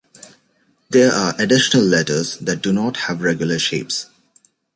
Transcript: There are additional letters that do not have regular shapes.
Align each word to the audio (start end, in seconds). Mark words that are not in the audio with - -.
There 0.89 1.11
are 1.11 1.35
additional 1.37 1.85
letters 1.85 2.37
that 2.39 2.63
do 2.63 2.73
not 2.73 2.97
have 3.01 3.21
regular 3.21 3.59
shapes. 3.59 4.07